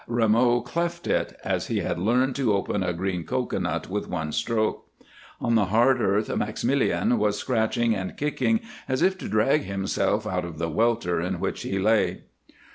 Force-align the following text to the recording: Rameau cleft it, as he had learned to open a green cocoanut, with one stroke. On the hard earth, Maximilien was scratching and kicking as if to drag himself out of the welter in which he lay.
Rameau 0.07 0.61
cleft 0.63 1.05
it, 1.05 1.37
as 1.45 1.67
he 1.67 1.81
had 1.81 1.99
learned 1.99 2.35
to 2.37 2.53
open 2.55 2.81
a 2.81 2.91
green 2.91 3.23
cocoanut, 3.23 3.87
with 3.87 4.07
one 4.09 4.31
stroke. 4.31 4.89
On 5.39 5.53
the 5.53 5.65
hard 5.65 6.01
earth, 6.01 6.35
Maximilien 6.35 7.19
was 7.19 7.37
scratching 7.37 7.95
and 7.95 8.17
kicking 8.17 8.61
as 8.89 9.03
if 9.03 9.15
to 9.19 9.29
drag 9.29 9.61
himself 9.65 10.25
out 10.25 10.43
of 10.43 10.57
the 10.57 10.69
welter 10.69 11.21
in 11.21 11.39
which 11.39 11.61
he 11.61 11.77
lay. 11.77 12.23